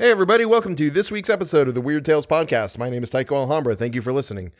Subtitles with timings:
[0.00, 2.78] Hey, everybody, welcome to this week's episode of the Weird Tales Podcast.
[2.78, 3.74] My name is Tycho Alhambra.
[3.74, 4.52] Thank you for listening.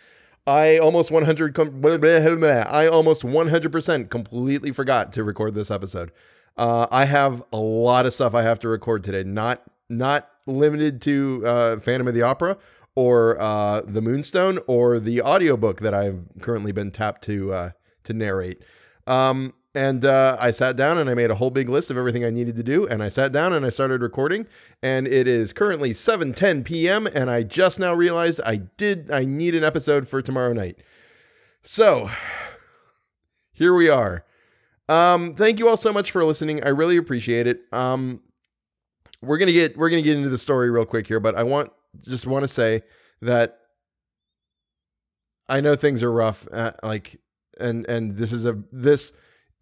[0.49, 6.11] I almost 100 com- I almost 100% completely forgot to record this episode.
[6.57, 11.01] Uh, I have a lot of stuff I have to record today, not not limited
[11.03, 12.59] to uh, Phantom of the Opera
[12.97, 17.71] or uh, The Moonstone or the audiobook that I've currently been tapped to uh,
[18.03, 18.65] to narrate.
[19.07, 22.25] Um, and uh, I sat down and I made a whole big list of everything
[22.25, 22.87] I needed to do.
[22.87, 24.47] And I sat down and I started recording.
[24.83, 27.07] And it is currently 7:10 p.m.
[27.07, 30.79] And I just now realized I did I need an episode for tomorrow night.
[31.63, 32.11] So
[33.53, 34.25] here we are.
[34.89, 36.65] Um, thank you all so much for listening.
[36.65, 37.61] I really appreciate it.
[37.73, 38.23] Um,
[39.21, 41.71] we're gonna get we're gonna get into the story real quick here, but I want
[42.01, 42.83] just want to say
[43.21, 43.59] that
[45.49, 46.49] I know things are rough.
[46.51, 47.21] Uh, like
[47.61, 49.13] and and this is a this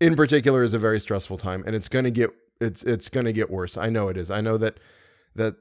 [0.01, 3.27] in particular is a very stressful time and it's going to get it's it's going
[3.27, 3.77] to get worse.
[3.77, 4.31] I know it is.
[4.31, 4.79] I know that
[5.35, 5.57] that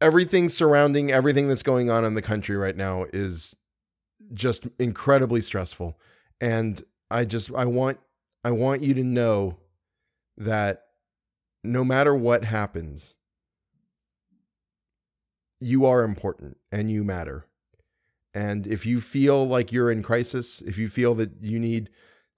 [0.00, 3.56] everything surrounding everything that's going on in the country right now is
[4.34, 5.98] just incredibly stressful
[6.40, 7.98] and I just I want
[8.44, 9.58] I want you to know
[10.36, 10.84] that
[11.64, 13.16] no matter what happens
[15.60, 17.44] you are important and you matter.
[18.34, 21.88] And if you feel like you're in crisis, if you feel that you need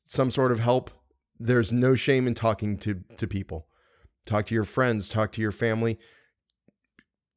[0.09, 0.91] some sort of help,
[1.39, 3.69] there's no shame in talking to to people.
[4.27, 5.99] Talk to your friends, talk to your family,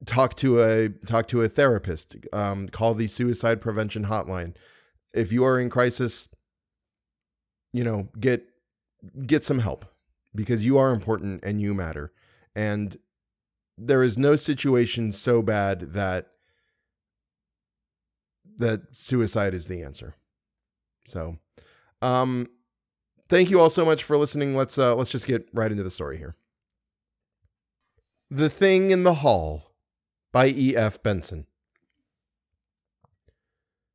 [0.05, 2.15] talk to a talk to a therapist.
[2.31, 4.55] Um, call the suicide prevention hotline.
[5.13, 6.29] If you are in crisis,
[7.73, 8.47] you know get
[9.25, 9.85] get some help
[10.33, 12.13] because you are important and you matter.
[12.55, 12.95] And
[13.77, 16.27] there is no situation so bad that
[18.57, 20.15] that suicide is the answer.
[21.05, 21.37] So,
[22.01, 22.47] um,
[23.31, 24.57] Thank you all so much for listening.
[24.57, 26.35] Let's uh, let's just get right into the story here.
[28.29, 29.71] The Thing in the Hall
[30.33, 31.01] by E.F.
[31.01, 31.45] Benson.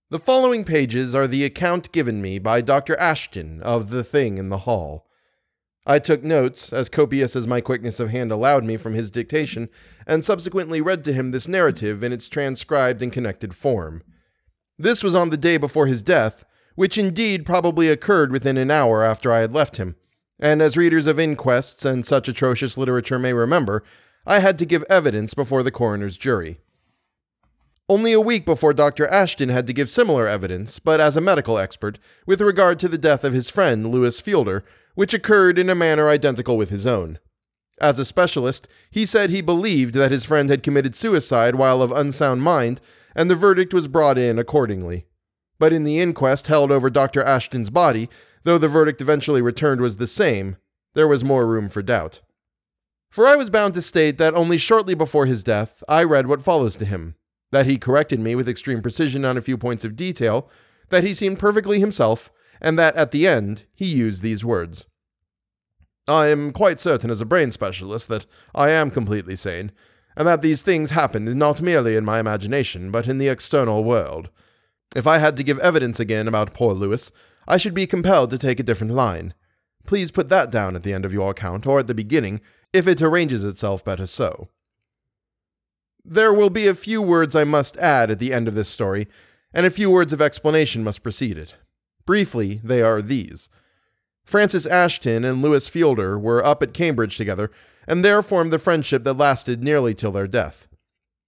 [0.08, 2.96] The following pages are the account given me by Dr.
[2.96, 5.06] Ashton of The Thing in the Hall.
[5.84, 9.68] I took notes, as copious as my quickness of hand allowed me from his dictation,
[10.06, 14.02] and subsequently read to him this narrative in its transcribed and connected form.
[14.78, 16.42] This was on the day before his death,
[16.76, 19.96] which indeed probably occurred within an hour after I had left him.
[20.38, 23.82] And as readers of inquests and such atrocious literature may remember,
[24.26, 26.60] I had to give evidence before the coroner's jury.
[27.88, 29.06] Only a week before Dr.
[29.06, 32.98] Ashton had to give similar evidence, but as a medical expert, with regard to the
[32.98, 34.64] death of his friend Louis Fielder,
[34.96, 37.20] which occurred in a manner identical with his own.
[37.80, 41.92] As a specialist, he said he believed that his friend had committed suicide while of
[41.92, 42.80] unsound mind,
[43.14, 45.06] and the verdict was brought in accordingly.
[45.58, 47.22] But in the inquest held over Dr.
[47.22, 48.08] Ashton's body,
[48.44, 50.56] though the verdict eventually returned was the same,
[50.94, 52.20] there was more room for doubt.
[53.10, 56.42] For I was bound to state that only shortly before his death I read what
[56.42, 57.16] follows to him
[57.52, 60.48] that he corrected me with extreme precision on a few points of detail,
[60.88, 62.30] that he seemed perfectly himself,
[62.60, 64.86] and that at the end he used these words.
[66.08, 69.72] I am quite certain as a brain specialist that I am completely sane,
[70.16, 74.30] and that these things happened not merely in my imagination, but in the external world.
[74.94, 77.10] If I had to give evidence again about poor Louis,
[77.48, 79.34] I should be compelled to take a different line.
[79.86, 82.40] Please put that down at the end of your account, or at the beginning,
[82.72, 84.48] if it arranges itself better so.
[86.04, 89.08] There will be a few words I must add at the end of this story,
[89.52, 91.56] and a few words of explanation must precede it.
[92.04, 93.48] Briefly, they are these.
[94.24, 97.50] Francis Ashton and Louis Fielder were up at Cambridge together,
[97.86, 100.68] and there formed the friendship that lasted nearly till their death.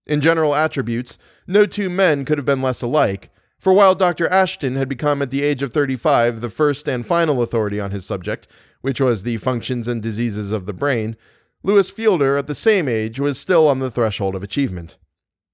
[0.06, 4.28] In general attributes, no two men could have been less alike, for while Dr.
[4.28, 8.06] Ashton had become at the age of 35 the first and final authority on his
[8.06, 8.46] subject,
[8.80, 11.16] which was the functions and diseases of the brain,
[11.62, 14.96] Louis Fielder at the same age was still on the threshold of achievement.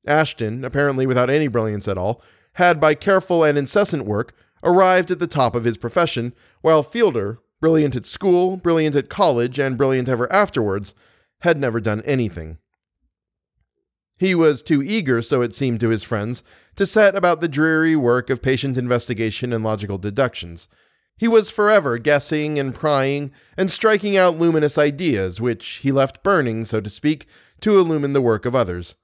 [0.07, 2.23] Ashton, apparently without any brilliance at all,
[2.55, 7.39] had by careful and incessant work arrived at the top of his profession, while Fielder,
[7.61, 10.95] brilliant at school, brilliant at college, and brilliant ever afterwards,
[11.41, 12.59] had never done anything.
[14.17, 16.45] He was too eager, so it seemed to his friends,
[16.77, 20.69] to set about the dreary work of patient investigation and logical deductions.
[21.17, 26.65] He was forever guessing and prying and striking out luminous ideas, which he left burning,
[26.65, 27.27] so to speak,
[27.61, 28.97] to illumine the work of others.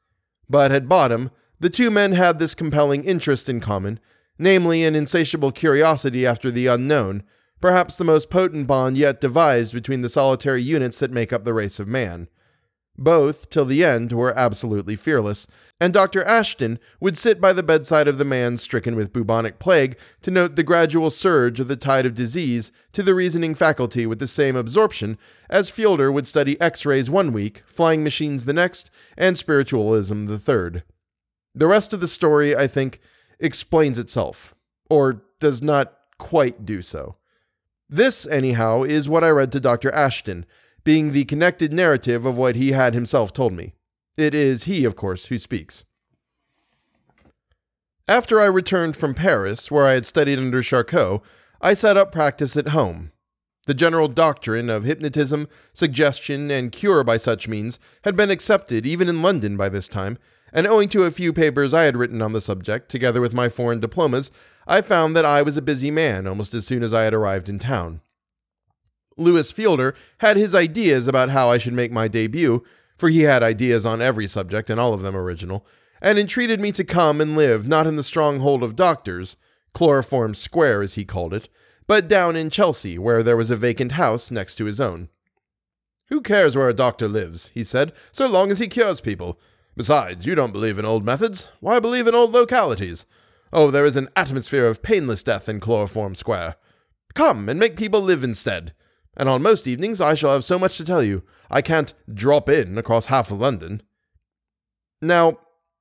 [0.49, 1.31] But at bottom,
[1.61, 4.00] the two men had this compelling interest in common,
[4.38, 7.23] namely an insatiable curiosity after the unknown,
[7.61, 11.55] perhaps the most potent bond yet devised between the solitary units that make up the
[11.55, 12.26] race of man.
[13.02, 15.47] Both, till the end, were absolutely fearless,
[15.81, 16.23] and Dr.
[16.23, 20.55] Ashton would sit by the bedside of the man stricken with bubonic plague to note
[20.55, 24.55] the gradual surge of the tide of disease to the reasoning faculty with the same
[24.55, 25.17] absorption
[25.49, 30.38] as Fielder would study X rays one week, flying machines the next, and spiritualism the
[30.38, 30.82] third.
[31.55, 33.00] The rest of the story, I think,
[33.38, 34.55] explains itself,
[34.91, 37.17] or does not quite do so.
[37.88, 39.91] This, anyhow, is what I read to Dr.
[39.91, 40.44] Ashton,
[40.84, 43.74] being the connected narrative of what he had himself told me.
[44.16, 45.84] It is he, of course, who speaks.
[48.08, 51.22] After I returned from Paris, where I had studied under Charcot,
[51.60, 53.12] I set up practice at home.
[53.66, 59.08] The general doctrine of hypnotism, suggestion, and cure by such means had been accepted even
[59.08, 60.18] in London by this time,
[60.52, 63.48] and owing to a few papers I had written on the subject, together with my
[63.48, 64.32] foreign diplomas,
[64.66, 67.48] I found that I was a busy man almost as soon as I had arrived
[67.48, 68.00] in town.
[69.16, 72.62] Louis Fielder had his ideas about how I should make my debut,
[72.96, 75.66] for he had ideas on every subject and all of them original,
[76.00, 79.36] and entreated me to come and live not in the stronghold of doctors,
[79.74, 81.48] Chloroform Square as he called it,
[81.86, 85.08] but down in Chelsea, where there was a vacant house next to his own.
[86.08, 89.38] Who cares where a doctor lives, he said, so long as he cures people?
[89.76, 91.50] Besides, you don't believe in old methods.
[91.60, 93.06] Why believe in old localities?
[93.52, 96.56] Oh, there is an atmosphere of painless death in Chloroform Square.
[97.14, 98.74] Come and make people live instead
[99.16, 102.48] and on most evenings I shall have so much to tell you, I can't drop
[102.48, 103.82] in across half of London.
[105.02, 105.38] Now,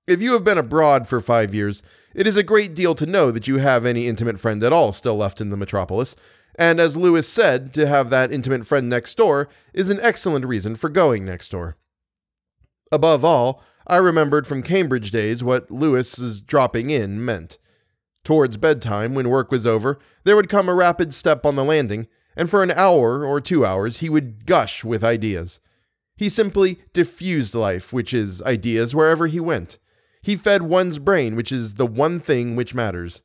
[0.08, 1.84] if you have been abroad for five years,
[2.16, 4.92] it is a great deal to know that you have any intimate friend at all
[4.92, 6.16] still left in the metropolis,
[6.56, 10.76] and as Louis said, to have that intimate friend next door is an excellent reason
[10.76, 11.78] for going next door.
[12.92, 17.58] Above all, I remembered from Cambridge days what Louis's dropping in meant.
[18.24, 22.08] Towards bedtime, when work was over, there would come a rapid step on the landing,
[22.40, 25.60] and for an hour or two hours he would gush with ideas.
[26.16, 29.78] He simply diffused life, which is ideas, wherever he went.
[30.22, 33.24] He fed one's brain, which is the one thing which matters.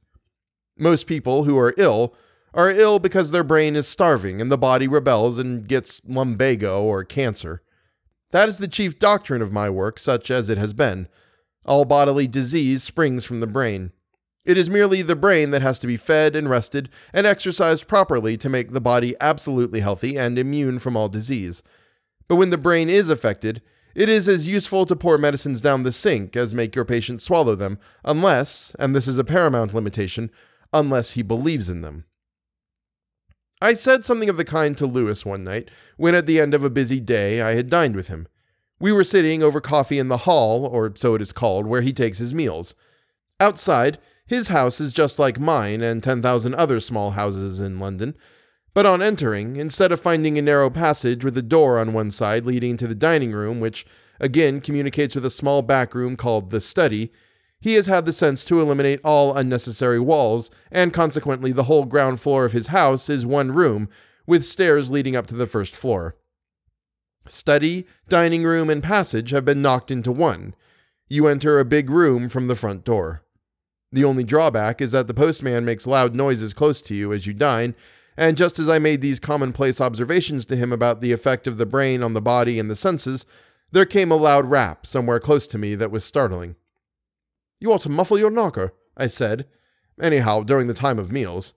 [0.76, 2.12] Most people who are ill
[2.55, 7.05] are ill because their brain is starving and the body rebels and gets lumbago or
[7.05, 7.62] cancer.
[8.32, 11.06] That is the chief doctrine of my work, such as it has been.
[11.64, 13.93] All bodily disease springs from the brain.
[14.44, 18.37] It is merely the brain that has to be fed and rested and exercised properly
[18.37, 21.62] to make the body absolutely healthy and immune from all disease.
[22.29, 23.62] But when the brain is affected,
[23.94, 27.55] it is as useful to pour medicines down the sink as make your patient swallow
[27.55, 30.31] them, unless, and this is a paramount limitation,
[30.73, 32.05] unless he believes in them.
[33.62, 36.64] I said something of the kind to Louis one night, when at the end of
[36.64, 38.26] a busy day I had dined with him.
[38.81, 41.93] We were sitting over coffee in the hall, or so it is called, where he
[41.93, 42.75] takes his meals.
[43.41, 48.14] Outside, his house is just like mine and 10,000 other small houses in London.
[48.72, 52.44] But on entering, instead of finding a narrow passage with a door on one side
[52.44, 53.86] leading to the dining room, which
[54.18, 57.12] again communicates with a small back room called the study,
[57.60, 62.20] he has had the sense to eliminate all unnecessary walls, and consequently, the whole ground
[62.20, 63.88] floor of his house is one room,
[64.26, 66.14] with stairs leading up to the first floor.
[67.26, 70.54] Study, dining room, and passage have been knocked into one.
[71.08, 73.23] You enter a big room from the front door.
[73.94, 77.32] The only drawback is that the postman makes loud noises close to you as you
[77.32, 77.76] dine,
[78.17, 81.64] and just as I made these commonplace observations to him about the effect of the
[81.64, 83.25] brain on the body and the senses,
[83.70, 86.56] there came a loud rap somewhere close to me that was startling.
[87.61, 89.46] You ought to muffle your knocker, I said.
[90.02, 91.55] Anyhow, during the time of meals.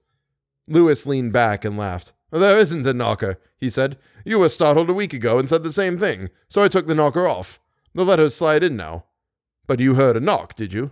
[0.68, 2.14] Louis leaned back and laughed.
[2.32, 3.98] There isn't a knocker, he said.
[4.24, 6.94] You were startled a week ago and said the same thing, so I took the
[6.94, 7.60] knocker off.
[7.96, 9.06] The letters slide in now.
[9.66, 10.92] But you heard a knock, did you?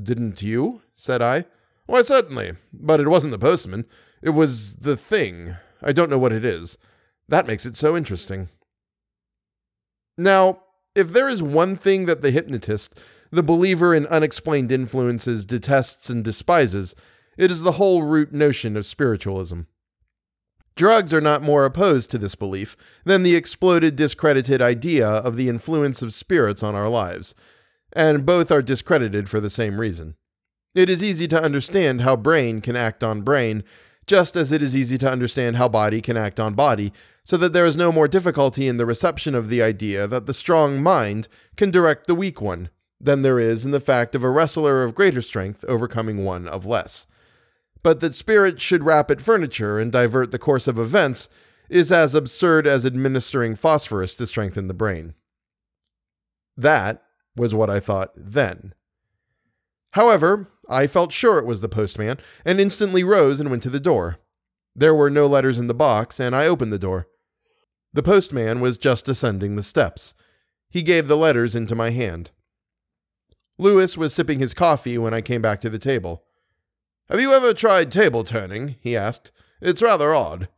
[0.00, 0.82] Didn't you?
[0.94, 1.46] said I.
[1.86, 3.84] Why, certainly, but it wasn't the postman.
[4.22, 5.56] It was the thing.
[5.82, 6.78] I don't know what it is.
[7.28, 8.48] That makes it so interesting.
[10.18, 10.62] Now,
[10.94, 12.98] if there is one thing that the hypnotist,
[13.30, 16.94] the believer in unexplained influences, detests and despises,
[17.36, 19.62] it is the whole root notion of spiritualism.
[20.74, 25.48] Drugs are not more opposed to this belief than the exploded, discredited idea of the
[25.48, 27.34] influence of spirits on our lives
[27.96, 30.16] and both are discredited for the same reason.
[30.74, 33.64] It is easy to understand how brain can act on brain,
[34.06, 36.92] just as it is easy to understand how body can act on body,
[37.24, 40.34] so that there is no more difficulty in the reception of the idea that the
[40.34, 41.26] strong mind
[41.56, 42.68] can direct the weak one
[43.00, 46.66] than there is in the fact of a wrestler of greater strength overcoming one of
[46.66, 47.06] less.
[47.82, 51.30] But that spirit should rap at furniture and divert the course of events
[51.70, 55.14] is as absurd as administering phosphorus to strengthen the brain.
[56.58, 57.02] That
[57.36, 58.74] was what I thought then.
[59.92, 63.80] However, I felt sure it was the postman and instantly rose and went to the
[63.80, 64.18] door.
[64.74, 67.08] There were no letters in the box, and I opened the door.
[67.94, 70.12] The postman was just ascending the steps.
[70.68, 72.30] He gave the letters into my hand.
[73.58, 76.24] Louis was sipping his coffee when I came back to the table.
[77.08, 78.76] Have you ever tried table turning?
[78.80, 79.32] he asked.
[79.62, 80.48] It's rather odd.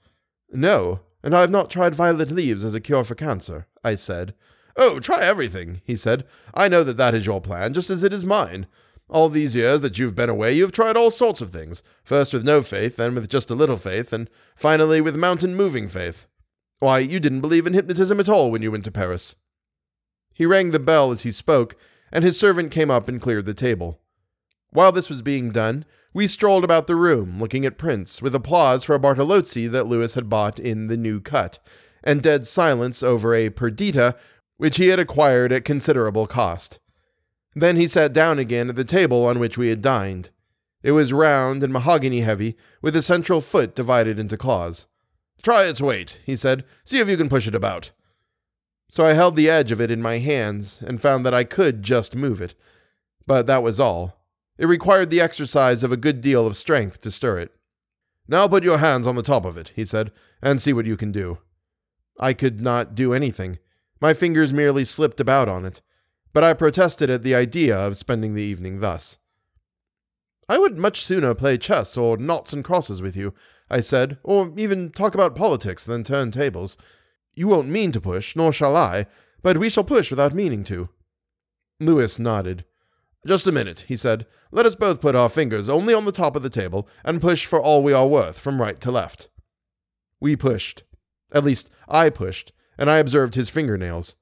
[0.50, 4.35] No, and I have not tried violet leaves as a cure for cancer, I said.
[4.80, 6.25] Oh, try everything, he said.
[6.54, 8.68] I know that that is your plan, just as it is mine.
[9.11, 11.82] All these years that you've been away, you've tried all sorts of things.
[12.04, 15.88] First with no faith, then with just a little faith, and finally with mountain moving
[15.88, 16.26] faith.
[16.78, 19.35] Why, you didn't believe in hypnotism at all when you went to Paris.
[20.32, 21.75] He rang the bell as he spoke,
[22.12, 23.99] and his servant came up and cleared the table.
[24.70, 28.85] While this was being done, we strolled about the room, looking at prints, with applause
[28.85, 31.58] for a Bartolozzi that Louis had bought in the new cut,
[32.04, 34.14] and dead silence over a Perdita
[34.59, 36.79] which he had acquired at considerable cost.
[37.55, 40.31] Then he sat down again at the table on which we had dined.
[40.83, 44.87] It was round and mahogany heavy, with a central foot divided into claws.
[45.43, 46.65] Try its weight, he said.
[46.85, 47.93] See if you can push it about.
[48.91, 51.83] So I held the edge of it in my hands and found that I could
[51.83, 52.55] just move it.
[53.27, 54.25] But that was all.
[54.57, 57.53] It required the exercise of a good deal of strength to stir it.
[58.27, 60.11] Now put your hands on the top of it, he said,
[60.43, 61.38] and see what you can do.
[62.19, 63.59] I could not do anything.
[64.00, 65.81] My fingers merely slipped about on it,
[66.33, 69.19] but I protested at the idea of spending the evening thus.
[70.49, 73.35] I would much sooner play chess or noughts and crosses with you,
[73.71, 76.76] I said, or even talk about politics than turn tables.
[77.35, 79.07] You won't mean to push, nor shall I,
[79.43, 80.88] but we shall push without meaning to.
[81.81, 82.64] Louis nodded.
[83.26, 84.26] Just a minute, he said.
[84.50, 87.45] Let us both put our fingers only on the top of the table and push
[87.45, 89.28] for all we are worth from right to left.
[90.21, 90.85] We pushed.
[91.33, 94.14] At least, I pushed, and I observed his fingernails.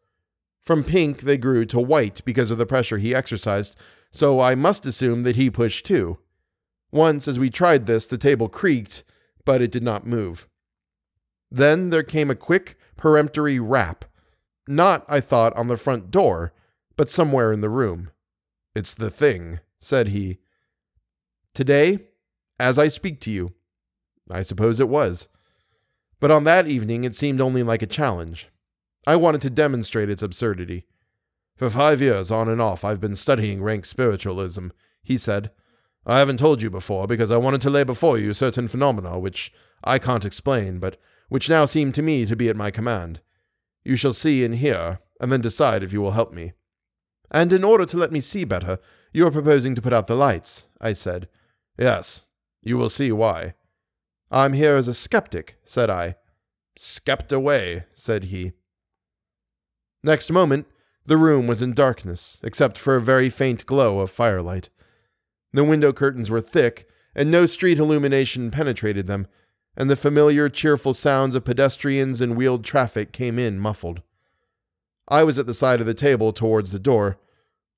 [0.65, 3.77] From pink, they grew to white because of the pressure he exercised,
[4.11, 6.19] so I must assume that he pushed too.
[6.91, 9.05] Once, as we tried this, the table creaked,
[9.45, 10.49] but it did not move.
[11.51, 14.05] Then there came a quick, peremptory rap.
[14.67, 16.53] Not, I thought, on the front door,
[16.97, 18.11] but somewhere in the room.
[18.75, 20.39] It's the thing, said he.
[21.55, 22.01] Today,
[22.59, 23.53] as I speak to you,
[24.31, 25.29] I suppose it was.
[26.21, 28.49] But on that evening, it seemed only like a challenge.
[29.07, 30.87] I wanted to demonstrate its absurdity.
[31.57, 34.69] For five years, on and off, I've been studying rank spiritualism,
[35.03, 35.51] he said.
[36.05, 39.53] I haven't told you before because I wanted to lay before you certain phenomena which
[39.83, 43.21] I can't explain, but which now seem to me to be at my command.
[43.85, 46.53] You shall see and hear, and then decide if you will help me.
[47.31, 48.79] And in order to let me see better,
[49.13, 51.29] you are proposing to put out the lights, I said.
[51.79, 52.27] Yes,
[52.63, 53.55] you will see why.
[54.31, 56.17] I'm here as a skeptic, said I.
[56.79, 58.53] Skept away, said he.
[60.03, 60.67] Next moment,
[61.07, 64.71] the room was in darkness, except for a very faint glow of firelight.
[65.53, 69.27] The window curtains were thick, and no street illumination penetrated them,
[69.77, 74.03] and the familiar, cheerful sounds of pedestrians and wheeled traffic came in muffled.
[75.09, 77.19] I was at the side of the table towards the door.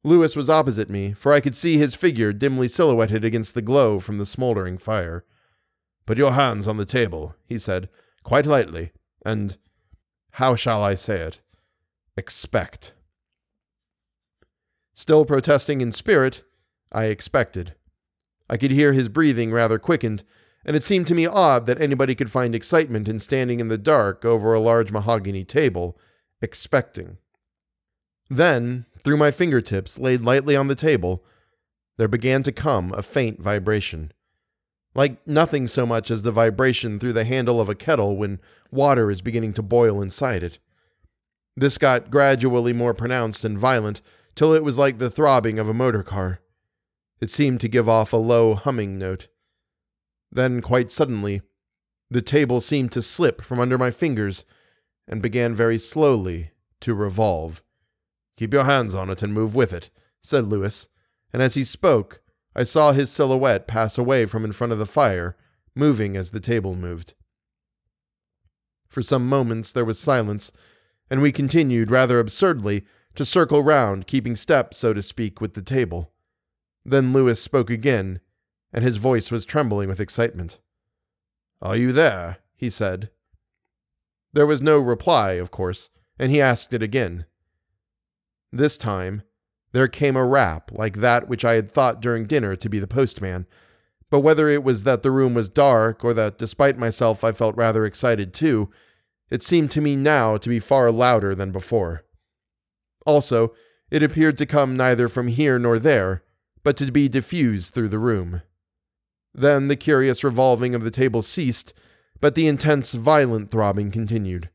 [0.03, 4.01] Louis was opposite me, for I could see his figure dimly silhouetted against the glow
[4.01, 5.25] from the smoldering fire.
[6.09, 7.91] Put your hands on the table, he said,
[8.23, 8.93] quite lightly,
[9.27, 9.59] and
[10.31, 11.43] how shall I say it?
[12.17, 12.95] Expect.
[14.95, 16.45] Still protesting in spirit,
[16.91, 17.75] I expected.
[18.49, 20.25] I could hear his breathing rather quickened,
[20.65, 23.77] and it seemed to me odd that anybody could find excitement in standing in the
[23.77, 25.99] dark over a large mahogany table,
[26.41, 27.19] expecting.
[28.31, 31.23] Then, through my fingertips laid lightly on the table,
[31.99, 34.13] there began to come a faint vibration
[34.95, 38.41] like nothing so much as the vibration through the handle of a kettle when
[38.71, 40.59] water is beginning to boil inside it.
[41.57, 44.01] This got gradually more pronounced and violent
[44.35, 46.41] till it was like the throbbing of a motor car.
[47.21, 49.29] It seemed to give off a low humming note.
[50.31, 51.43] Then, quite suddenly,
[52.11, 54.45] the table seemed to slip from under my fingers
[55.09, 57.63] and began very slowly to revolve.
[58.37, 59.91] Keep your hands on it and move with it,
[60.23, 60.89] said Louis,
[61.33, 62.21] and as he spoke,
[62.59, 65.37] I saw his silhouette pass away from in front of the fire,
[65.77, 67.15] moving as the table moved.
[68.89, 70.51] For some moments there was silence,
[71.09, 72.85] and we continued, rather absurdly,
[73.15, 76.11] to circle round, keeping step, so to speak, with the table.
[76.85, 78.19] Then Louis spoke again,
[78.73, 80.59] and his voice was trembling with excitement.
[81.63, 82.39] Are you there?
[82.57, 83.11] he said.
[84.33, 87.25] There was no reply, of course, and he asked it again.
[88.51, 89.23] This time,
[89.73, 92.87] there came a rap like that which I had thought during dinner to be the
[92.87, 93.47] postman.
[94.11, 97.57] But whether it was that the room was dark, or that despite myself I felt
[97.57, 98.71] rather excited too,
[99.31, 102.05] it seemed to me now to be far louder than before.
[103.05, 103.53] Also,
[103.91, 106.23] it appeared to come neither from here nor there,
[106.63, 108.43] but to be diffused through the room.
[109.35, 111.73] Then the curious revolving of the table ceased,
[112.21, 114.51] but the intense, violent throbbing continued.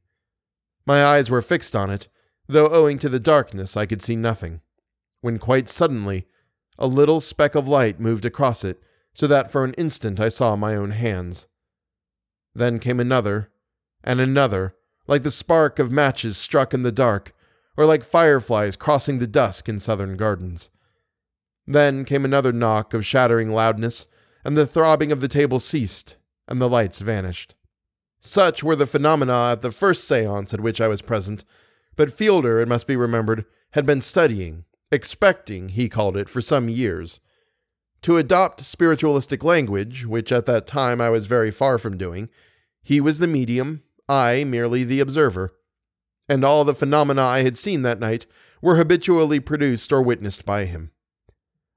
[0.86, 2.08] My eyes were fixed on it,
[2.48, 4.62] though owing to the darkness I could see nothing,
[5.24, 6.28] when quite suddenly
[6.78, 10.58] a little speck of light moved across it, so that for an instant I saw
[10.58, 11.48] my own hands.
[12.54, 13.50] Then came another,
[14.04, 14.76] and another,
[15.08, 17.34] like the spark of matches struck in the dark,
[17.78, 20.70] or like fireflies crossing the dusk in southern gardens.
[21.66, 24.08] Then came another knock of shattering loudness,
[24.44, 26.18] and the throbbing of the table ceased,
[26.50, 27.56] and the lights vanished.
[28.20, 31.46] Such were the phenomena at the first seance at which I was present,
[31.96, 36.70] but Fielder, it must be remembered, had been studying, expecting, he called it, for some
[36.70, 37.20] years.
[38.04, 42.30] To adopt spiritualistic language, which at that time I was very far from doing,
[42.82, 45.56] he was the medium, I merely the observer.
[46.30, 48.28] And all the phenomena I had seen that night
[48.62, 50.92] were habitually produced or witnessed by him.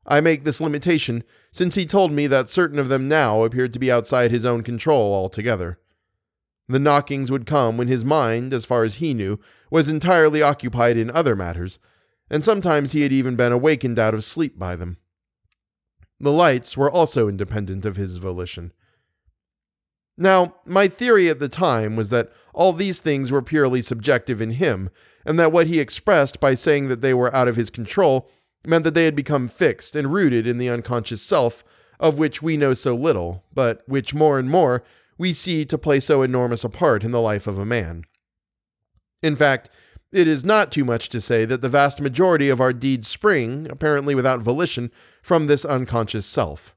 [0.06, 3.78] I make this limitation since he told me that certain of them now appeared to
[3.78, 5.80] be outside his own control altogether.
[6.68, 9.38] The knockings would come when his mind, as far as he knew,
[9.70, 11.78] was entirely occupied in other matters,
[12.30, 14.96] and sometimes he had even been awakened out of sleep by them.
[16.18, 18.72] The lights were also independent of his volition.
[20.16, 24.52] Now, my theory at the time was that all these things were purely subjective in
[24.52, 24.88] him,
[25.26, 28.30] and that what he expressed by saying that they were out of his control
[28.66, 31.62] meant that they had become fixed and rooted in the unconscious self,
[32.00, 34.82] of which we know so little, but which more and more
[35.18, 38.04] we see to play so enormous a part in the life of a man.
[39.22, 39.70] In fact,
[40.12, 43.66] it is not too much to say that the vast majority of our deeds spring,
[43.70, 44.90] apparently without volition,
[45.22, 46.74] from this unconscious self.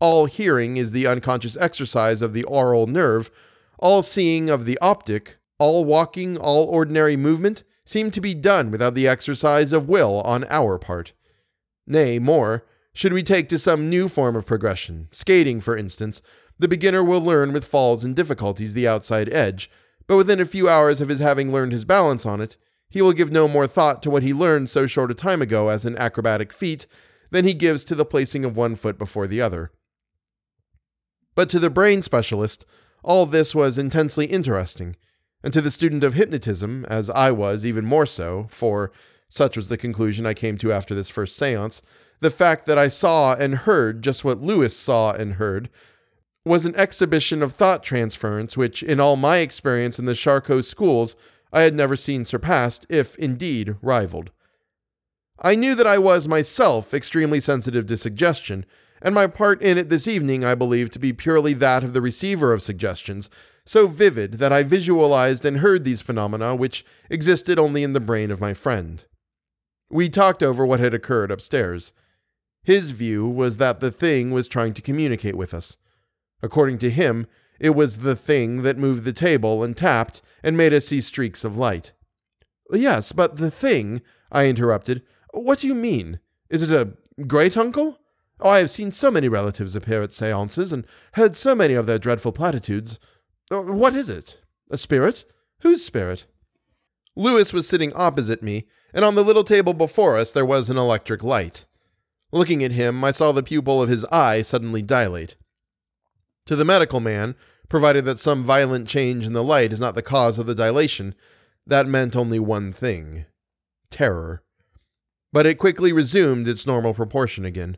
[0.00, 3.30] All hearing is the unconscious exercise of the aural nerve,
[3.78, 8.94] all seeing of the optic, all walking, all ordinary movement seem to be done without
[8.94, 11.12] the exercise of will on our part.
[11.86, 16.20] Nay, more, should we take to some new form of progression, skating, for instance,
[16.58, 19.70] the beginner will learn with falls and difficulties the outside edge,
[20.08, 22.56] but within a few hours of his having learned his balance on it,
[22.88, 25.68] he will give no more thought to what he learned so short a time ago
[25.68, 26.86] as an acrobatic feat
[27.30, 29.70] than he gives to the placing of one foot before the other.
[31.34, 32.64] But to the brain specialist,
[33.04, 34.96] all this was intensely interesting,
[35.44, 38.90] and to the student of hypnotism, as I was even more so, for
[39.28, 41.82] such was the conclusion I came to after this first seance,
[42.20, 45.68] the fact that I saw and heard just what Louis saw and heard
[46.48, 51.14] was an exhibition of thought transference which, in all my experience in the Charcot schools,
[51.52, 54.30] I had never seen surpassed, if indeed rivaled.
[55.40, 58.66] I knew that I was myself extremely sensitive to suggestion,
[59.00, 62.02] and my part in it this evening I believe to be purely that of the
[62.02, 63.30] receiver of suggestions,
[63.64, 68.30] so vivid that I visualized and heard these phenomena which existed only in the brain
[68.30, 69.04] of my friend.
[69.90, 71.92] We talked over what had occurred upstairs.
[72.62, 75.76] His view was that the thing was trying to communicate with us.
[76.42, 77.26] According to him,
[77.58, 81.44] it was the thing that moved the table and tapped and made us see streaks
[81.44, 81.92] of light.
[82.72, 85.02] Yes, but the thing, I interrupted.
[85.32, 86.20] What do you mean?
[86.50, 86.92] Is it a
[87.26, 87.98] great uncle?
[88.40, 91.86] Oh, I have seen so many relatives appear at seances and heard so many of
[91.86, 93.00] their dreadful platitudes.
[93.50, 94.40] Uh, what is it?
[94.70, 95.24] A spirit?
[95.60, 96.26] Whose spirit?
[97.16, 100.76] Louis was sitting opposite me, and on the little table before us there was an
[100.76, 101.64] electric light.
[102.30, 105.34] Looking at him, I saw the pupil of his eye suddenly dilate.
[106.48, 107.34] To the medical man,
[107.68, 111.14] provided that some violent change in the light is not the cause of the dilation,
[111.66, 113.26] that meant only one thing
[113.90, 114.42] terror.
[115.30, 117.76] But it quickly resumed its normal proportion again.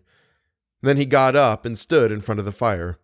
[0.83, 3.01] Then he got up and stood in front of the fire.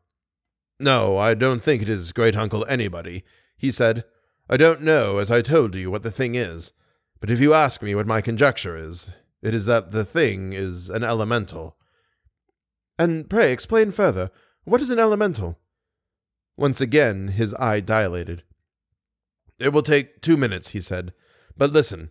[0.79, 3.24] No, I don't think it is great uncle anybody,
[3.57, 4.05] he said.
[4.48, 6.70] I don't know, as I told you, what the thing is.
[7.18, 9.11] But if you ask me what my conjecture is,
[9.42, 11.76] it is that the thing is an elemental.
[13.00, 14.31] And pray explain further.
[14.66, 15.61] What is an elemental?
[16.57, 18.42] Once again, his eye dilated.
[19.61, 21.12] It will take two minutes, he said.
[21.57, 22.11] But listen.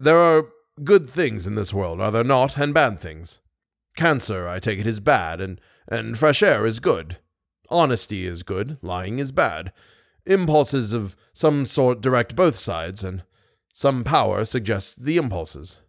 [0.00, 0.48] There are
[0.82, 3.38] good things in this world, are there not, and bad things?
[3.94, 7.18] Cancer, I take it, is bad, and, and fresh air is good.
[7.70, 9.72] Honesty is good, lying is bad.
[10.26, 13.22] Impulses of some sort direct both sides, and
[13.72, 15.80] some power suggests the impulses.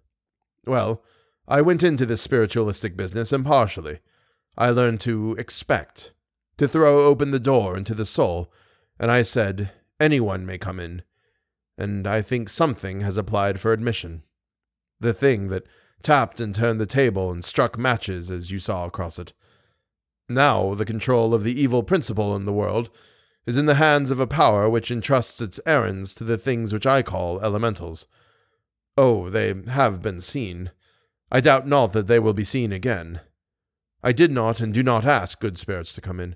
[0.67, 1.03] Well,
[1.47, 4.01] I went into this spiritualistic business impartially.
[4.59, 6.11] I learned to expect,
[6.57, 8.51] to throw open the door into the soul,
[8.99, 11.03] and I said, anyone may come in.
[11.77, 14.23] And I think something has applied for admission.
[14.99, 15.63] The thing that
[16.03, 19.31] tapped and turned the table and struck matches as you saw across it.
[20.27, 22.89] Now the control of the evil principle in the world
[23.45, 26.85] is in the hands of a power which entrusts its errands to the things which
[26.85, 28.07] I call elementals.
[28.97, 30.71] Oh, they have been seen.
[31.31, 33.21] I doubt not that they will be seen again.
[34.03, 36.35] I did not and do not ask good spirits to come in.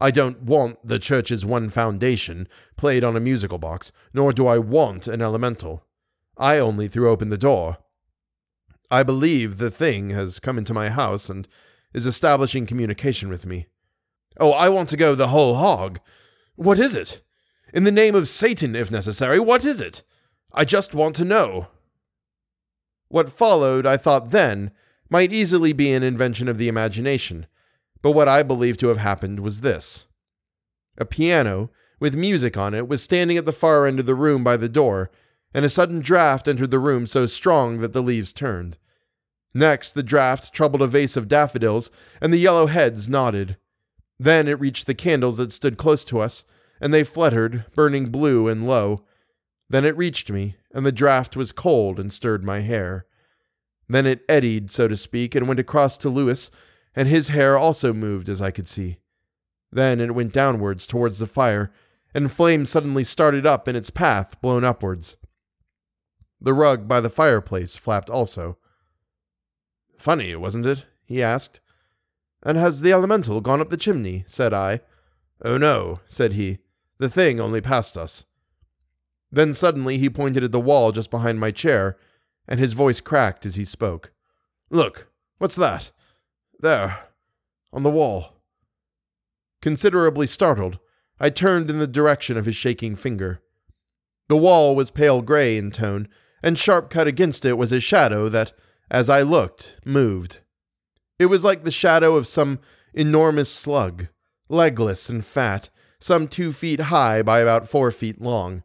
[0.00, 4.58] I don't want the church's one foundation played on a musical box, nor do I
[4.58, 5.84] want an elemental.
[6.36, 7.78] I only threw open the door.
[8.90, 11.46] I believe the thing has come into my house and
[11.92, 13.66] is establishing communication with me.
[14.40, 16.00] Oh, I want to go the whole hog.
[16.56, 17.22] What is it?
[17.72, 20.02] In the name of Satan, if necessary, what is it?
[20.52, 21.68] I just want to know.
[23.08, 24.72] What followed, I thought then,
[25.14, 27.46] might easily be an invention of the imagination,
[28.02, 30.08] but what I believe to have happened was this.
[30.98, 34.42] A piano, with music on it, was standing at the far end of the room
[34.42, 35.12] by the door,
[35.54, 38.76] and a sudden draught entered the room so strong that the leaves turned.
[39.54, 43.56] Next, the draught troubled a vase of daffodils, and the yellow heads nodded.
[44.18, 46.44] Then it reached the candles that stood close to us,
[46.80, 49.04] and they fluttered, burning blue and low.
[49.70, 53.06] Then it reached me, and the draught was cold and stirred my hair.
[53.88, 56.50] Then it eddied, so to speak, and went across to Louis,
[56.94, 58.98] and his hair also moved as I could see.
[59.70, 61.72] Then it went downwards towards the fire,
[62.14, 65.16] and flame suddenly started up in its path, blown upwards.
[66.40, 68.58] The rug by the fireplace flapped also.
[69.98, 70.86] Funny, wasn't it?
[71.04, 71.60] he asked.
[72.42, 74.24] And has the elemental gone up the chimney?
[74.26, 74.80] said I.
[75.42, 76.58] Oh no, said he.
[76.98, 78.24] The thing only passed us.
[79.32, 81.96] Then suddenly he pointed at the wall just behind my chair,
[82.46, 84.12] and his voice cracked as he spoke.
[84.70, 85.90] Look, what's that?
[86.60, 87.08] There,
[87.72, 88.36] on the wall.
[89.62, 90.78] Considerably startled,
[91.18, 93.40] I turned in the direction of his shaking finger.
[94.28, 96.08] The wall was pale gray in tone,
[96.42, 98.52] and sharp cut against it was a shadow that,
[98.90, 100.40] as I looked, moved.
[101.18, 102.58] It was like the shadow of some
[102.92, 104.08] enormous slug,
[104.48, 108.62] legless and fat, some two feet high by about four feet long.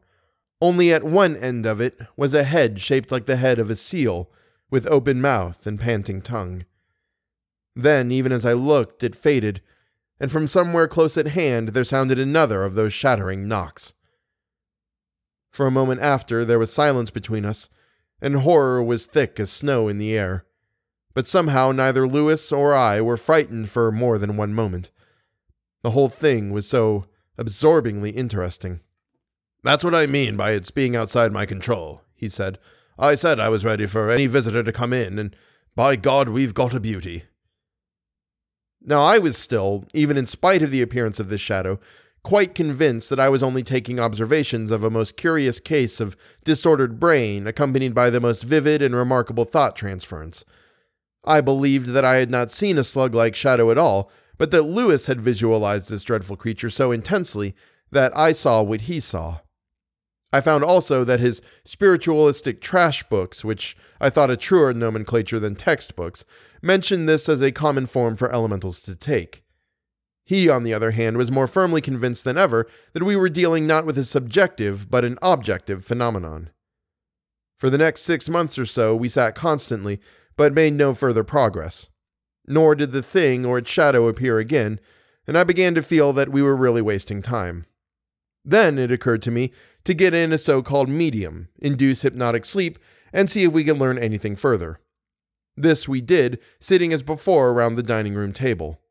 [0.61, 3.75] Only at one end of it was a head shaped like the head of a
[3.75, 4.29] seal,
[4.69, 6.65] with open mouth and panting tongue.
[7.75, 9.61] Then, even as I looked, it faded,
[10.19, 13.93] and from somewhere close at hand there sounded another of those shattering knocks.
[15.49, 17.69] For a moment after, there was silence between us,
[18.21, 20.45] and horror was thick as snow in the air.
[21.13, 24.91] But somehow neither Louis or I were frightened for more than one moment.
[25.81, 27.05] The whole thing was so
[27.37, 28.81] absorbingly interesting.
[29.63, 32.57] That's what I mean by its being outside my control, he said.
[32.97, 35.35] I said I was ready for any visitor to come in, and
[35.75, 37.23] by God, we've got a beauty.
[38.81, 41.79] Now, I was still, even in spite of the appearance of this shadow,
[42.23, 46.99] quite convinced that I was only taking observations of a most curious case of disordered
[46.99, 50.45] brain accompanied by the most vivid and remarkable thought transference.
[51.25, 54.63] I believed that I had not seen a slug like shadow at all, but that
[54.63, 57.55] Louis had visualized this dreadful creature so intensely
[57.91, 59.39] that I saw what he saw.
[60.31, 65.55] I found also that his spiritualistic trash books, which I thought a truer nomenclature than
[65.55, 66.23] textbooks,
[66.61, 69.43] mentioned this as a common form for elementals to take.
[70.23, 73.65] He, on the other hand, was more firmly convinced than ever that we were dealing
[73.65, 76.51] not with a subjective, but an objective phenomenon.
[77.57, 79.99] For the next six months or so, we sat constantly,
[80.37, 81.89] but made no further progress.
[82.45, 84.79] Nor did the thing or its shadow appear again,
[85.25, 87.65] and I began to feel that we were really wasting time.
[88.49, 89.51] Then it occurred to me
[89.83, 92.79] to get in a so called medium, induce hypnotic sleep,
[93.13, 94.79] and see if we could learn anything further.
[95.55, 98.81] This we did, sitting as before around the dining room table.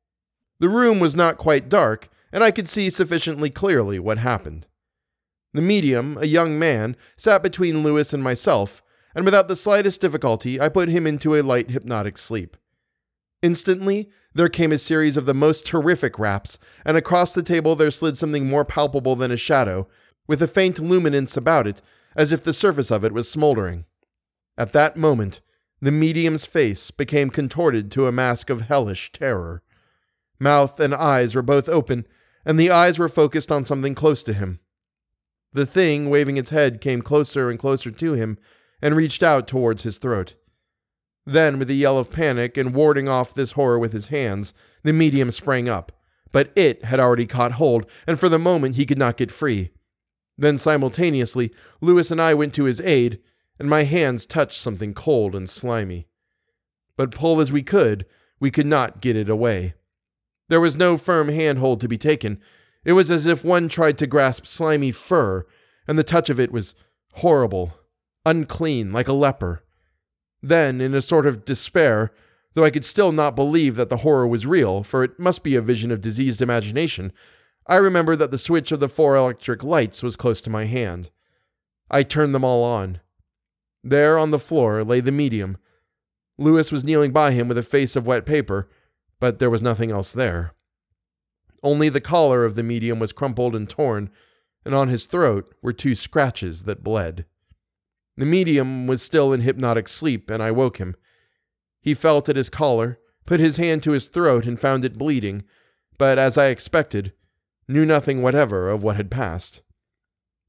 [0.61, 4.69] The room was not quite dark, and I could see sufficiently clearly what happened.
[5.53, 8.81] The medium, a young man, sat between Louis and myself,
[9.13, 12.57] and without the slightest difficulty, I put him into a light hypnotic sleep.
[13.43, 17.91] Instantly, there came a series of the most terrific raps, and across the table there
[17.91, 19.89] slid something more palpable than a shadow,
[20.29, 21.83] with a faint luminance about it,
[22.15, 23.85] as if the surface of it was smoldering.
[24.57, 25.41] At that moment,
[25.81, 29.61] the medium's face became contorted to a mask of hellish terror.
[30.39, 32.07] Mouth and eyes were both open,
[32.47, 34.61] and the eyes were focused on something close to him.
[35.51, 38.39] The thing, waving its head, came closer and closer to him
[38.81, 40.37] and reached out towards his throat.
[41.29, 44.95] Then, with a yell of panic and warding off this horror with his hands, the
[44.95, 45.93] medium sprang up.
[46.33, 49.69] But it had already caught hold, and for the moment he could not get free.
[50.39, 53.21] Then, simultaneously, Louis and I went to his aid,
[53.59, 56.09] and my hands touched something cold and slimy.
[56.97, 58.07] But pull as we could,
[58.41, 59.75] we could not get it away.
[60.49, 62.41] There was no firm handhold to be taken.
[62.87, 65.45] It was as if one tried to grasp slimy fur,
[65.87, 66.75] and the touch of it was
[67.17, 67.75] horrible,
[68.25, 69.63] unclean, like a leper.
[70.43, 72.13] Then, in a sort of despair,
[72.55, 75.55] though I could still not believe that the horror was real, for it must be
[75.57, 77.13] a vision of diseased imagination,
[77.67, 81.11] I remembered that the switch of the four electric lights was close to my hand.
[81.91, 83.01] I turned them all on.
[83.85, 85.59] There on the floor lay the medium.
[86.39, 88.69] Louis was kneeling by him with a face of wet paper,
[89.21, 90.55] but there was nothing else there.
[91.63, 94.11] Only the collar of the medium was crumpled and torn,
[94.65, 97.25] and on his throat were two scratches that bled.
[98.19, 100.97] The medium was still in hypnotic sleep, and I woke him.
[101.81, 105.45] He felt at his collar, put his hand to his throat, and found it bleeding,
[105.99, 107.13] but as I expected,
[107.69, 109.63] knew nothing whatever of what had passed.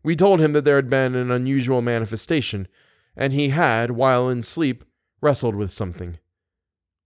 [0.02, 2.68] We told him that there had been an unusual manifestation,
[3.16, 4.84] and he had, while in sleep,
[5.22, 6.18] wrestled with something.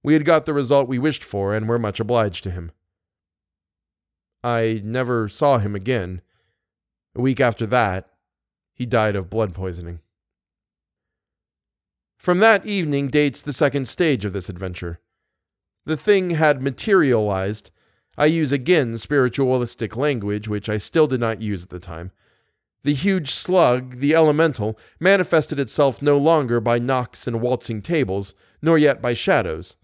[0.02, 2.72] We had got the result we wished for, and were much obliged to him.
[4.46, 6.22] I never saw him again.
[7.16, 8.12] A week after that,
[8.74, 10.00] he died of blood poisoning.
[12.24, 15.02] From that evening dates the second stage of this adventure.
[15.86, 17.70] The thing had materialized.
[18.18, 22.14] I use again spiritualistic language, which I still did not use at the time.
[22.84, 28.78] The huge slug, the elemental, manifested itself no longer by knocks and waltzing tables, nor
[28.78, 29.76] yet by shadows.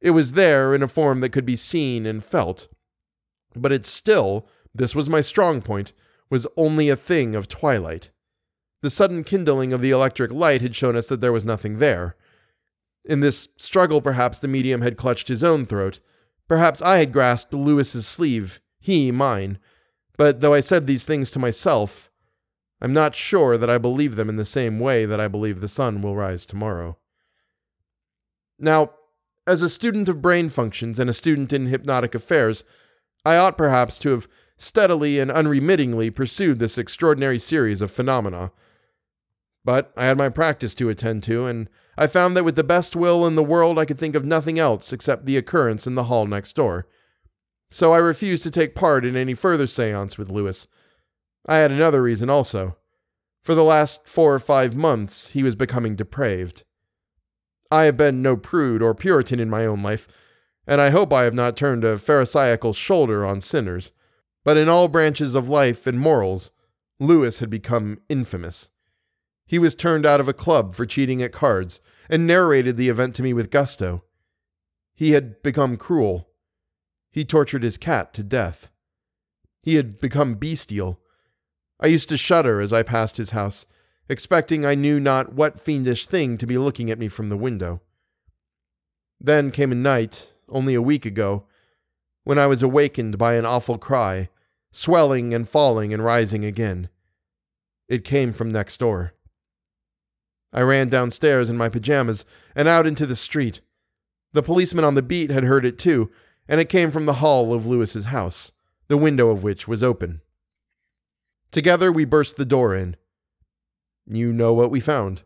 [0.00, 2.66] It was there in a form that could be seen and felt.
[3.54, 5.92] But it still, this was my strong point,
[6.30, 8.10] was only a thing of twilight.
[8.82, 12.16] The sudden kindling of the electric light had shown us that there was nothing there.
[13.04, 16.00] In this struggle, perhaps the medium had clutched his own throat.
[16.48, 19.58] Perhaps I had grasped Louis's sleeve, he mine.
[20.16, 22.10] But though I said these things to myself,
[22.80, 25.68] I'm not sure that I believe them in the same way that I believe the
[25.68, 26.96] sun will rise tomorrow.
[28.58, 28.92] Now,
[29.46, 32.64] as a student of brain functions and a student in hypnotic affairs,
[33.24, 38.52] I ought perhaps to have steadily and unremittingly pursued this extraordinary series of phenomena.
[39.64, 42.96] But I had my practice to attend to, and I found that with the best
[42.96, 46.04] will in the world I could think of nothing else except the occurrence in the
[46.04, 46.86] hall next door.
[47.70, 50.66] So I refused to take part in any further seance with Louis.
[51.46, 52.76] I had another reason also.
[53.42, 56.64] For the last four or five months, he was becoming depraved.
[57.70, 60.08] I have been no prude or Puritan in my own life,
[60.66, 63.92] and I hope I have not turned a Pharisaical shoulder on sinners.
[64.44, 66.50] But in all branches of life and morals,
[66.98, 68.70] Louis had become infamous.
[69.50, 73.16] He was turned out of a club for cheating at cards and narrated the event
[73.16, 74.04] to me with gusto.
[74.94, 76.28] He had become cruel.
[77.10, 78.70] He tortured his cat to death.
[79.64, 81.00] He had become bestial.
[81.80, 83.66] I used to shudder as I passed his house,
[84.08, 87.80] expecting I knew not what fiendish thing to be looking at me from the window.
[89.20, 91.46] Then came a night, only a week ago,
[92.22, 94.28] when I was awakened by an awful cry,
[94.70, 96.88] swelling and falling and rising again.
[97.88, 99.14] It came from next door.
[100.52, 103.60] I ran downstairs in my pajamas and out into the street.
[104.32, 106.10] The policeman on the beat had heard it too,
[106.48, 108.52] and it came from the hall of Louis's house,
[108.88, 110.20] the window of which was open.
[111.50, 112.96] Together we burst the door in.
[114.06, 115.22] You know what we found.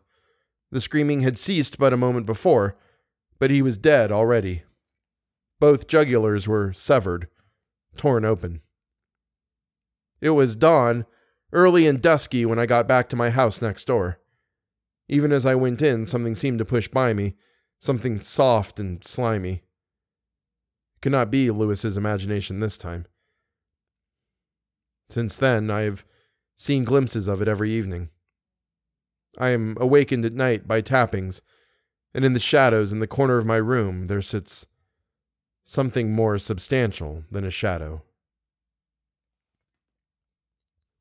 [0.71, 2.77] The screaming had ceased but a moment before,
[3.39, 4.63] but he was dead already.
[5.59, 7.27] Both jugulars were severed,
[7.95, 8.61] torn open.
[10.21, 11.05] It was dawn,
[11.53, 14.19] early and dusky, when I got back to my house next door.
[15.07, 17.35] Even as I went in, something seemed to push by me,
[17.79, 19.53] something soft and slimy.
[20.95, 23.05] It could not be Louis's imagination this time.
[25.09, 26.05] Since then, I have
[26.55, 28.09] seen glimpses of it every evening.
[29.37, 31.41] I am awakened at night by tappings,
[32.13, 34.65] and in the shadows in the corner of my room there sits
[35.65, 38.01] something more substantial than a shadow.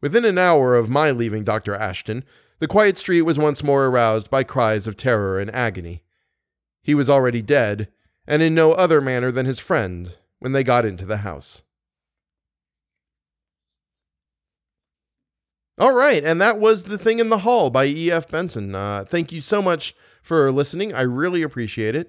[0.03, 1.75] Within an hour of my leaving Dr.
[1.75, 2.25] Ashton,
[2.59, 6.03] the quiet street was once more aroused by cries of terror and agony.
[6.83, 7.88] He was already dead,
[8.27, 11.62] and in no other manner than his friend, when they got into the house.
[15.77, 18.29] All right, and that was The Thing in the Hall by E.F.
[18.29, 18.75] Benson.
[18.77, 20.95] Uh, thank you so much for listening.
[20.95, 22.09] I really appreciate it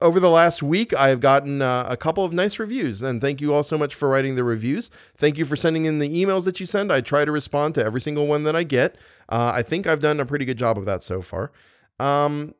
[0.00, 3.40] over the last week, I have gotten uh, a couple of nice reviews, and thank
[3.40, 4.90] you all so much for writing the reviews.
[5.16, 6.92] Thank you for sending in the emails that you send.
[6.92, 8.96] I try to respond to every single one that I get.
[9.28, 11.50] Uh, I think I've done a pretty good job of that so far.
[11.98, 12.54] Um,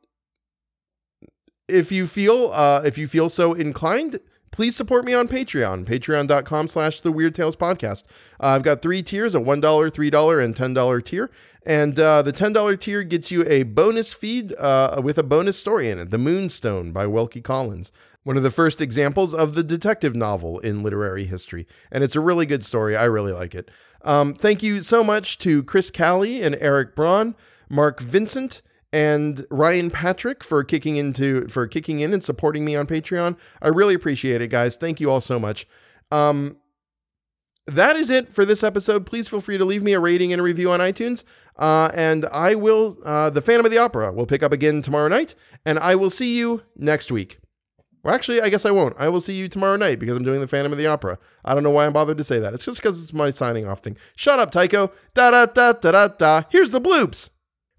[1.68, 4.18] if you feel uh, if you feel so inclined,
[4.59, 8.03] please support me on Patreon, patreon.com slash the Weird Tales Podcast.
[8.40, 11.31] Uh, I've got three tiers, a $1, $3, and $10 tier.
[11.64, 15.88] And uh, the $10 tier gets you a bonus feed uh, with a bonus story
[15.88, 17.92] in it, The Moonstone by Wilkie Collins.
[18.25, 21.64] One of the first examples of the detective novel in literary history.
[21.92, 22.97] And it's a really good story.
[22.97, 23.71] I really like it.
[24.03, 27.37] Um, thank you so much to Chris Callie and Eric Braun,
[27.68, 32.87] Mark Vincent, and Ryan Patrick for kicking into for kicking in and supporting me on
[32.87, 33.37] Patreon.
[33.61, 34.77] I really appreciate it, guys.
[34.77, 35.66] Thank you all so much.
[36.11, 36.57] Um,
[37.66, 39.05] that is it for this episode.
[39.05, 41.22] Please feel free to leave me a rating and a review on iTunes.
[41.57, 45.09] Uh, and I will, uh, the Phantom of the Opera will pick up again tomorrow
[45.09, 45.35] night.
[45.66, 47.38] And I will see you next week.
[48.03, 48.94] Well, actually, I guess I won't.
[48.98, 51.18] I will see you tomorrow night because I'm doing the Phantom of the Opera.
[51.44, 52.55] I don't know why I'm bothered to say that.
[52.55, 53.98] It's just because it's my signing off thing.
[54.16, 54.92] Shut up, Tycho.
[55.12, 56.42] Da da da da da da.
[56.48, 57.29] Here's the bloops.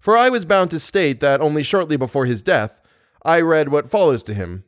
[0.00, 2.80] For I was bound to state that only shortly before his death,
[3.22, 4.64] I read what follows to him.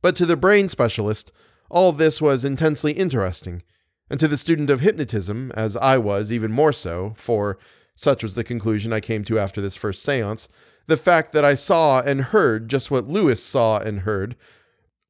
[0.00, 1.32] But to the brain specialist,
[1.68, 3.62] all this was intensely interesting,
[4.08, 7.58] and to the student of hypnotism, as I was even more so, for
[7.96, 10.48] such was the conclusion I came to after this first seance,
[10.86, 14.36] the fact that I saw and heard just what Louis saw and heard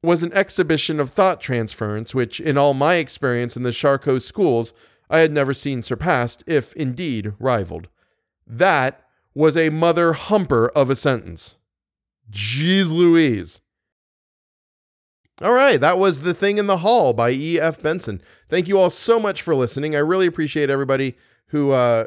[0.01, 4.73] was an exhibition of thought transference which, in all my experience in the Charcot schools,
[5.09, 7.89] I had never seen surpassed, if indeed rivaled.
[8.47, 9.01] That
[9.33, 11.57] was a mother humper of a sentence.
[12.31, 13.61] Jeez Louise.
[15.41, 17.81] All right, that was The Thing in the Hall by E.F.
[17.81, 18.21] Benson.
[18.47, 19.93] Thank you all so much for listening.
[19.95, 21.15] I really appreciate everybody
[21.47, 22.05] who uh,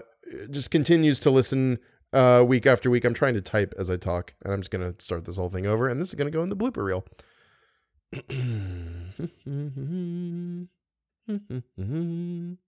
[0.50, 1.78] just continues to listen
[2.14, 3.04] uh, week after week.
[3.04, 5.50] I'm trying to type as I talk, and I'm just going to start this whole
[5.50, 7.04] thing over, and this is going to go in the blooper reel.